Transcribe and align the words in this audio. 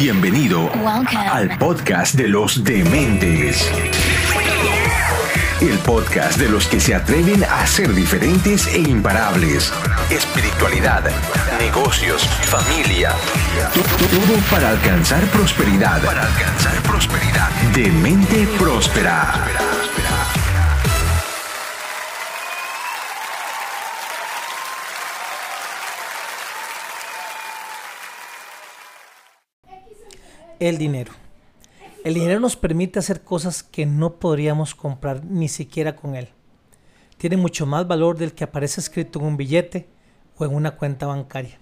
Bienvenido 0.00 0.70
al 1.12 1.58
podcast 1.58 2.14
de 2.14 2.28
los 2.28 2.62
dementes. 2.62 3.68
El 5.60 5.76
podcast 5.80 6.38
de 6.38 6.48
los 6.48 6.68
que 6.68 6.78
se 6.78 6.94
atreven 6.94 7.42
a 7.42 7.66
ser 7.66 7.92
diferentes 7.92 8.68
e 8.68 8.78
imparables. 8.78 9.72
Espiritualidad, 10.08 11.02
negocios, 11.58 12.22
familia. 12.44 13.10
Todo 13.74 14.38
para 14.52 14.70
alcanzar 14.70 15.24
prosperidad. 15.32 16.00
Para 16.04 16.22
alcanzar 16.22 16.80
prosperidad. 16.82 17.50
De 17.74 17.90
mente 17.90 18.46
próspera. 18.56 19.77
El 30.60 30.76
dinero. 30.76 31.12
El 32.02 32.14
dinero 32.14 32.40
nos 32.40 32.56
permite 32.56 32.98
hacer 32.98 33.22
cosas 33.22 33.62
que 33.62 33.86
no 33.86 34.14
podríamos 34.14 34.74
comprar 34.74 35.24
ni 35.24 35.46
siquiera 35.46 35.94
con 35.94 36.16
él. 36.16 36.30
Tiene 37.16 37.36
mucho 37.36 37.64
más 37.64 37.86
valor 37.86 38.18
del 38.18 38.32
que 38.32 38.42
aparece 38.42 38.80
escrito 38.80 39.20
en 39.20 39.26
un 39.26 39.36
billete 39.36 39.88
o 40.36 40.44
en 40.44 40.52
una 40.52 40.72
cuenta 40.72 41.06
bancaria. 41.06 41.60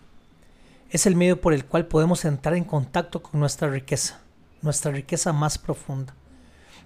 Es 0.89 1.05
el 1.05 1.15
medio 1.15 1.43
por 1.43 1.53
el 1.53 1.67
cual 1.67 1.85
podemos 1.85 2.25
entrar 2.25 2.55
en 2.55 2.65
contacto 2.65 3.23
con 3.23 3.39
nuestra 3.39 3.69
riqueza, 3.69 4.23
nuestra 4.63 4.93
riqueza 4.93 5.31
más 5.35 5.59
profunda. 5.59 6.15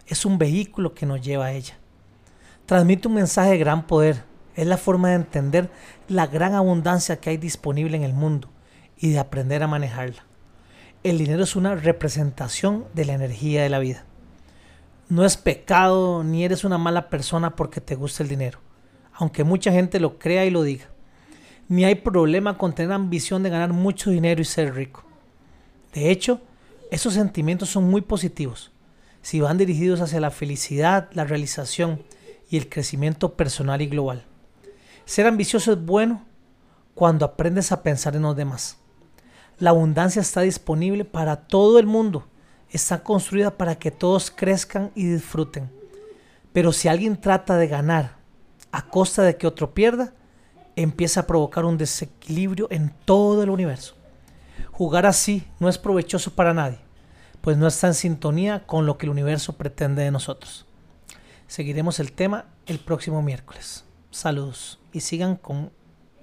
Es 0.08 0.24
un 0.26 0.36
vehículo 0.36 0.94
que 0.94 1.06
nos 1.06 1.20
lleva 1.20 1.46
a 1.46 1.52
ella. 1.52 1.78
Transmite 2.66 3.06
un 3.06 3.14
mensaje 3.14 3.50
de 3.50 3.58
gran 3.58 3.86
poder. 3.86 4.24
Es 4.56 4.66
la 4.66 4.78
forma 4.78 5.10
de 5.10 5.14
entender 5.14 5.70
la 6.08 6.26
gran 6.26 6.54
abundancia 6.54 7.20
que 7.20 7.30
hay 7.30 7.36
disponible 7.36 7.96
en 7.96 8.02
el 8.02 8.14
mundo 8.14 8.48
y 8.96 9.10
de 9.10 9.20
aprender 9.20 9.62
a 9.62 9.68
manejarla 9.68 10.24
el 11.02 11.18
dinero 11.18 11.44
es 11.44 11.56
una 11.56 11.74
representación 11.74 12.84
de 12.94 13.04
la 13.06 13.14
energía 13.14 13.62
de 13.62 13.70
la 13.70 13.78
vida. 13.78 14.04
No 15.08 15.24
es 15.24 15.36
pecado 15.36 16.22
ni 16.22 16.44
eres 16.44 16.64
una 16.64 16.78
mala 16.78 17.08
persona 17.08 17.56
porque 17.56 17.80
te 17.80 17.94
gusta 17.94 18.22
el 18.22 18.28
dinero, 18.28 18.58
aunque 19.14 19.44
mucha 19.44 19.72
gente 19.72 19.98
lo 19.98 20.18
crea 20.18 20.44
y 20.44 20.50
lo 20.50 20.62
diga. 20.62 20.86
Ni 21.68 21.84
hay 21.84 21.94
problema 21.94 22.58
con 22.58 22.74
tener 22.74 22.92
ambición 22.92 23.42
de 23.42 23.50
ganar 23.50 23.72
mucho 23.72 24.10
dinero 24.10 24.42
y 24.42 24.44
ser 24.44 24.74
rico. 24.74 25.04
De 25.92 26.10
hecho, 26.10 26.40
esos 26.90 27.14
sentimientos 27.14 27.70
son 27.70 27.84
muy 27.84 28.02
positivos 28.02 28.72
si 29.22 29.40
van 29.40 29.58
dirigidos 29.58 30.00
hacia 30.00 30.20
la 30.20 30.30
felicidad, 30.30 31.10
la 31.12 31.24
realización 31.24 32.02
y 32.48 32.56
el 32.56 32.68
crecimiento 32.68 33.34
personal 33.34 33.82
y 33.82 33.86
global. 33.86 34.24
Ser 35.04 35.26
ambicioso 35.26 35.72
es 35.72 35.84
bueno 35.84 36.26
cuando 36.94 37.24
aprendes 37.24 37.72
a 37.72 37.82
pensar 37.82 38.16
en 38.16 38.22
los 38.22 38.36
demás. 38.36 38.79
La 39.60 39.70
abundancia 39.70 40.20
está 40.20 40.40
disponible 40.40 41.04
para 41.04 41.36
todo 41.36 41.78
el 41.78 41.86
mundo. 41.86 42.26
Está 42.70 43.04
construida 43.04 43.58
para 43.58 43.78
que 43.78 43.90
todos 43.90 44.30
crezcan 44.30 44.90
y 44.94 45.04
disfruten. 45.04 45.70
Pero 46.54 46.72
si 46.72 46.88
alguien 46.88 47.20
trata 47.20 47.58
de 47.58 47.68
ganar 47.68 48.16
a 48.72 48.86
costa 48.86 49.22
de 49.22 49.36
que 49.36 49.46
otro 49.46 49.74
pierda, 49.74 50.14
empieza 50.76 51.20
a 51.20 51.26
provocar 51.26 51.66
un 51.66 51.76
desequilibrio 51.76 52.68
en 52.70 52.94
todo 53.04 53.42
el 53.42 53.50
universo. 53.50 53.96
Jugar 54.72 55.04
así 55.04 55.46
no 55.58 55.68
es 55.68 55.76
provechoso 55.76 56.34
para 56.34 56.54
nadie, 56.54 56.78
pues 57.42 57.58
no 57.58 57.66
está 57.66 57.88
en 57.88 57.94
sintonía 57.94 58.66
con 58.66 58.86
lo 58.86 58.96
que 58.96 59.04
el 59.04 59.10
universo 59.10 59.58
pretende 59.58 60.02
de 60.02 60.10
nosotros. 60.10 60.64
Seguiremos 61.48 62.00
el 62.00 62.12
tema 62.12 62.46
el 62.64 62.78
próximo 62.78 63.20
miércoles. 63.20 63.84
Saludos 64.10 64.80
y 64.92 65.00
sigan 65.00 65.36
con 65.36 65.70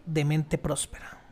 Demente 0.07 0.57
Próspera. 0.57 1.26